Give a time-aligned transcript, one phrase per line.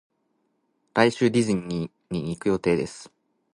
[0.95, 3.11] 来週ディズニーに行く予定です